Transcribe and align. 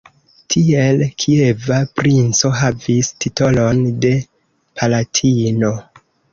Tiel, 0.53 1.03
kieva 1.23 1.77
princo 1.99 2.51
havis 2.63 3.13
titolon 3.27 3.85
de 4.07 4.15
"palatino". 4.83 5.75